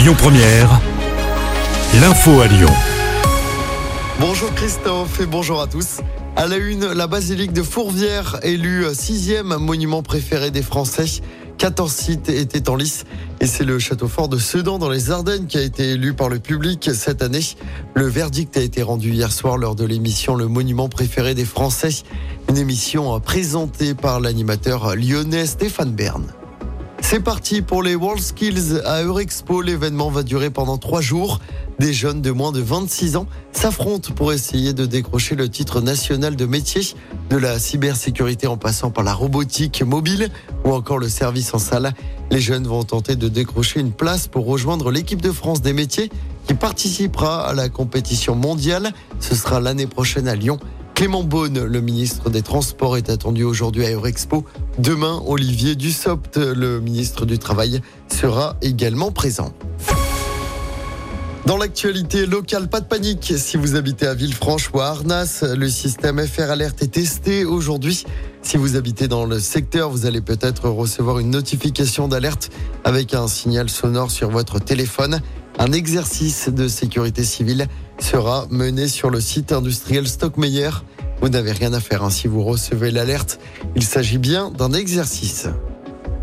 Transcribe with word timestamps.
Lyon 0.00 0.14
Première, 0.16 0.80
l'info 2.00 2.40
à 2.40 2.46
Lyon. 2.46 2.70
Bonjour 4.18 4.50
Christophe 4.54 5.20
et 5.20 5.26
bonjour 5.26 5.60
à 5.60 5.66
tous. 5.66 5.98
À 6.36 6.46
la 6.46 6.56
une, 6.56 6.86
la 6.86 7.06
basilique 7.06 7.52
de 7.52 7.62
Fourvière, 7.62 8.40
élue 8.42 8.86
sixième 8.94 9.58
monument 9.58 10.02
préféré 10.02 10.50
des 10.50 10.62
Français. 10.62 11.20
14 11.58 11.92
sites 11.92 12.28
étaient 12.30 12.70
en 12.70 12.76
lice 12.76 13.04
et 13.40 13.46
c'est 13.46 13.64
le 13.64 13.78
château 13.78 14.08
fort 14.08 14.30
de 14.30 14.38
Sedan 14.38 14.78
dans 14.78 14.88
les 14.88 15.10
Ardennes 15.10 15.46
qui 15.46 15.58
a 15.58 15.62
été 15.62 15.90
élu 15.90 16.14
par 16.14 16.30
le 16.30 16.38
public 16.38 16.88
cette 16.94 17.20
année. 17.20 17.44
Le 17.92 18.06
verdict 18.06 18.56
a 18.56 18.62
été 18.62 18.82
rendu 18.82 19.10
hier 19.10 19.30
soir 19.30 19.58
lors 19.58 19.74
de 19.74 19.84
l'émission 19.84 20.34
Le 20.34 20.48
monument 20.48 20.88
préféré 20.88 21.34
des 21.34 21.44
Français, 21.44 21.90
une 22.48 22.56
émission 22.56 23.20
présentée 23.20 23.92
par 23.92 24.18
l'animateur 24.18 24.96
lyonnais 24.96 25.44
Stéphane 25.44 25.92
Bern. 25.92 26.24
C'est 27.02 27.20
parti 27.20 27.60
pour 27.60 27.82
les 27.82 27.94
World 27.96 28.22
Skills 28.22 28.82
à 28.84 29.02
Eurexpo. 29.02 29.62
L'événement 29.62 30.10
va 30.10 30.22
durer 30.22 30.50
pendant 30.50 30.78
trois 30.78 31.00
jours. 31.00 31.40
Des 31.78 31.92
jeunes 31.92 32.22
de 32.22 32.30
moins 32.30 32.52
de 32.52 32.60
26 32.60 33.16
ans 33.16 33.26
s'affrontent 33.52 34.12
pour 34.14 34.32
essayer 34.32 34.72
de 34.72 34.86
décrocher 34.86 35.34
le 35.34 35.48
titre 35.48 35.80
national 35.80 36.36
de 36.36 36.46
métier 36.46 36.82
de 37.30 37.36
la 37.36 37.58
cybersécurité 37.58 38.46
en 38.46 38.56
passant 38.56 38.90
par 38.90 39.02
la 39.02 39.14
robotique 39.14 39.82
mobile 39.82 40.30
ou 40.64 40.72
encore 40.72 40.98
le 40.98 41.08
service 41.08 41.52
en 41.54 41.58
salle. 41.58 41.92
Les 42.30 42.40
jeunes 42.40 42.66
vont 42.66 42.84
tenter 42.84 43.16
de 43.16 43.28
décrocher 43.28 43.80
une 43.80 43.92
place 43.92 44.28
pour 44.28 44.46
rejoindre 44.46 44.90
l'équipe 44.90 45.22
de 45.22 45.32
France 45.32 45.62
des 45.62 45.72
métiers 45.72 46.10
qui 46.46 46.54
participera 46.54 47.48
à 47.48 47.54
la 47.54 47.68
compétition 47.68 48.36
mondiale. 48.36 48.92
Ce 49.18 49.34
sera 49.34 49.58
l'année 49.58 49.86
prochaine 49.86 50.28
à 50.28 50.36
Lyon. 50.36 50.58
Clément 51.00 51.24
Beaune, 51.24 51.64
le 51.64 51.80
ministre 51.80 52.28
des 52.28 52.42
Transports, 52.42 52.98
est 52.98 53.08
attendu 53.08 53.42
aujourd'hui 53.42 53.86
à 53.86 53.90
Eurexpo. 53.90 54.44
Demain, 54.80 55.22
Olivier 55.26 55.74
Dussopt, 55.74 56.38
le 56.38 56.80
ministre 56.80 57.26
du 57.26 57.38
Travail, 57.38 57.82
sera 58.08 58.56
également 58.62 59.12
présent. 59.12 59.52
Dans 61.44 61.58
l'actualité 61.58 62.24
locale, 62.24 62.66
pas 62.66 62.80
de 62.80 62.86
panique. 62.86 63.34
Si 63.36 63.58
vous 63.58 63.76
habitez 63.76 64.06
à 64.06 64.14
Villefranche 64.14 64.70
ou 64.72 64.80
à 64.80 64.86
Arnas, 64.86 65.44
le 65.54 65.68
système 65.68 66.26
FR 66.26 66.52
Alert 66.52 66.82
est 66.82 66.92
testé 66.92 67.44
aujourd'hui. 67.44 68.06
Si 68.40 68.56
vous 68.56 68.76
habitez 68.76 69.06
dans 69.06 69.26
le 69.26 69.38
secteur, 69.38 69.90
vous 69.90 70.06
allez 70.06 70.22
peut-être 70.22 70.70
recevoir 70.70 71.18
une 71.18 71.28
notification 71.28 72.08
d'alerte 72.08 72.50
avec 72.82 73.12
un 73.12 73.28
signal 73.28 73.68
sonore 73.68 74.10
sur 74.10 74.30
votre 74.30 74.60
téléphone. 74.60 75.20
Un 75.58 75.72
exercice 75.72 76.48
de 76.48 76.68
sécurité 76.68 77.22
civile 77.22 77.66
sera 77.98 78.46
mené 78.48 78.88
sur 78.88 79.10
le 79.10 79.20
site 79.20 79.52
industriel 79.52 80.08
Stockmeyer. 80.08 80.70
Vous 81.20 81.28
n'avez 81.28 81.52
rien 81.52 81.72
à 81.72 81.80
faire 81.80 82.02
hein, 82.02 82.10
si 82.10 82.28
vous 82.28 82.42
recevez 82.42 82.90
l'alerte. 82.90 83.38
Il 83.76 83.82
s'agit 83.82 84.18
bien 84.18 84.50
d'un 84.50 84.72
exercice. 84.72 85.48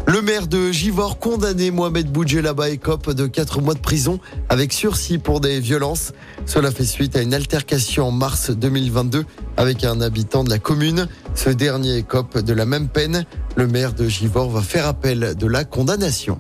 Le 0.08 0.22
maire 0.22 0.48
de 0.48 0.72
Givor 0.72 1.20
condamné 1.20 1.70
Mohamed 1.70 2.10
Boudjelaba 2.10 2.70
écope 2.70 3.12
de 3.12 3.28
4 3.28 3.62
mois 3.62 3.74
de 3.74 3.80
prison 3.80 4.20
avec 4.48 4.72
sursis 4.72 5.18
pour 5.18 5.42
des 5.42 5.60
violences. 5.60 6.14
Cela 6.46 6.72
fait 6.72 6.86
suite 6.86 7.18
à 7.18 7.22
une 7.22 7.34
altercation 7.34 8.08
en 8.08 8.12
mars 8.12 8.50
2022 8.50 9.26
avec 9.58 9.84
un 9.84 10.00
habitant 10.00 10.46
de 10.46 10.50
la 10.50 10.60
commune. 10.60 11.08
Ce 11.36 11.50
dernier 11.50 11.98
écope 11.98 12.38
de 12.40 12.54
la 12.54 12.66
même 12.66 12.88
peine. 12.88 13.26
Le 13.58 13.68
maire 13.68 13.94
de 13.94 14.08
Givor 14.08 14.50
va 14.50 14.62
faire 14.62 14.88
appel 14.88 15.36
de 15.36 15.48
la 15.48 15.66
condamnation. 15.66 16.40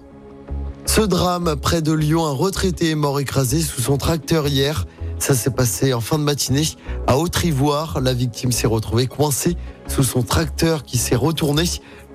Ce 0.85 1.01
drame 1.01 1.55
près 1.61 1.81
de 1.81 1.91
Lyon, 1.91 2.25
un 2.25 2.31
retraité 2.31 2.91
est 2.91 2.95
mort 2.95 3.19
écrasé 3.19 3.61
sous 3.61 3.81
son 3.81 3.97
tracteur 3.97 4.47
hier. 4.47 4.85
Ça 5.19 5.33
s'est 5.33 5.51
passé 5.51 5.93
en 5.93 6.01
fin 6.01 6.17
de 6.17 6.23
matinée 6.23 6.67
à 7.07 7.17
Haute-Ivoire. 7.17 7.99
La 8.01 8.13
victime 8.13 8.51
s'est 8.51 8.67
retrouvée 8.67 9.07
coincée 9.07 9.57
sous 9.87 10.03
son 10.03 10.21
tracteur 10.21 10.83
qui 10.83 10.97
s'est 10.97 11.15
retourné. 11.15 11.63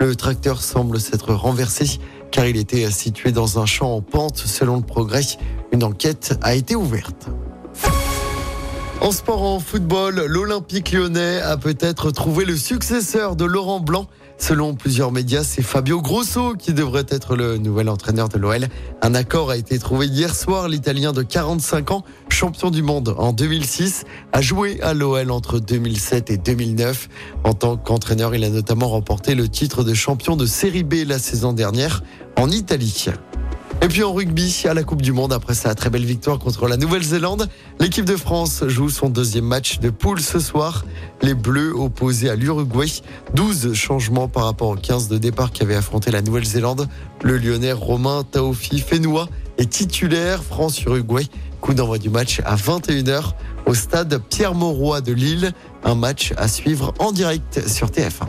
Le 0.01 0.17
tracteur 0.17 0.63
semble 0.63 1.01
s'être 1.01 1.35
renversé 1.35 1.99
car 2.31 2.47
il 2.47 2.57
était 2.57 2.91
situé 2.91 3.31
dans 3.31 3.59
un 3.59 3.67
champ 3.67 3.95
en 3.95 4.01
pente 4.01 4.39
selon 4.39 4.77
le 4.77 4.83
progrès. 4.83 5.23
Une 5.73 5.85
enquête 5.85 6.39
a 6.43 6.55
été 6.55 6.75
ouverte. 6.75 7.29
En 9.01 9.11
sport, 9.11 9.43
en 9.43 9.59
football, 9.59 10.25
l'Olympique 10.27 10.93
lyonnais 10.93 11.41
a 11.41 11.57
peut-être 11.57 12.13
trouvé 12.13 12.45
le 12.45 12.57
successeur 12.57 13.35
de 13.35 13.45
Laurent 13.45 13.81
Blanc. 13.81 14.07
Selon 14.43 14.75
plusieurs 14.75 15.13
médias, 15.13 15.45
c'est 15.45 15.63
Fabio 15.63 16.03
Grosso 16.03 16.55
qui 16.59 16.73
devrait 16.73 17.07
être 17.09 17.37
le 17.37 17.59
nouvel 17.59 17.89
entraîneur 17.89 18.29
de 18.29 18.39
l'OL. 18.39 18.67
Un 19.01 19.15
accord 19.15 19.51
a 19.51 19.57
été 19.57 19.79
trouvé 19.79 20.07
hier 20.07 20.35
soir. 20.35 20.69
L'Italien 20.69 21.13
de 21.13 21.23
45 21.23 21.93
ans, 21.93 22.03
champion 22.29 22.73
du 22.73 22.83
monde 22.83 23.15
en 23.19 23.33
2006, 23.33 24.03
a 24.33 24.41
joué 24.41 24.83
à 24.83 24.95
l'OL 24.95 25.31
entre 25.31 25.61
2007 25.61 26.31
et 26.31 26.39
2009. 26.39 27.09
En 27.45 27.53
tant 27.55 27.77
qu'entraîneur, 27.77 28.35
il 28.35 28.43
a 28.43 28.51
notamment 28.51 28.89
remporté 28.89 29.37
le 29.37 29.49
titre 29.49 29.85
de 29.85 29.95
champion 29.95 30.35
de 30.35 30.45
Série 30.45 30.83
B 30.83 31.07
la 31.07 31.21
saison 31.21 31.53
dernière 31.53 32.03
en 32.37 32.51
Italie. 32.51 33.07
Et 33.83 33.89
puis 33.89 34.05
en 34.05 34.13
rugby, 34.13 34.63
à 34.69 34.75
la 34.75 34.85
Coupe 34.85 35.03
du 35.03 35.11
Monde, 35.11 35.33
après 35.33 35.55
sa 35.55 35.75
très 35.75 35.91
belle 35.91 36.05
victoire 36.05 36.39
contre 36.39 36.69
la 36.69 36.77
Nouvelle-Zélande, 36.77 37.49
l'équipe 37.81 38.05
de 38.05 38.15
France 38.15 38.63
joue 38.69 38.89
son 38.89 39.09
deuxième 39.09 39.45
match 39.45 39.81
de 39.81 39.91
poule 39.91 40.21
ce 40.21 40.39
soir. 40.39 40.85
Les 41.21 41.35
Bleus 41.35 41.75
opposés 41.75 42.31
à 42.31 42.37
l'Uruguay. 42.37 42.87
12 43.35 43.75
changements 43.75 44.29
par 44.29 44.45
rapport 44.45 44.69
aux 44.69 44.77
15 44.77 45.09
de 45.09 45.19
départ 45.19 45.51
qui 45.51 45.65
avaient 45.65 45.75
affronté 45.75 46.13
la 46.13 46.23
Nouvelle-Zélande. 46.23 46.89
Le 47.25 47.37
Lyonnais 47.39 47.73
Romain 47.73 48.23
Taofi 48.23 48.79
Fenois 48.79 49.29
est 49.59 49.69
titulaire 49.69 50.45
France-Uruguay. 50.45 51.27
Coup 51.61 51.75
d'envoi 51.75 51.99
du 51.99 52.09
match 52.09 52.41
à 52.45 52.55
21h 52.55 53.33
au 53.67 53.75
stade 53.75 54.23
Pierre-Mauroy 54.31 55.01
de 55.01 55.13
Lille. 55.13 55.51
Un 55.83 55.97
match 55.97 56.33
à 56.37 56.47
suivre 56.47 56.95
en 57.01 57.11
direct 57.11 57.69
sur 57.69 57.89
TF1. 57.89 58.29